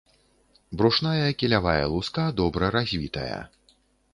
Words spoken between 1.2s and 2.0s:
кілявая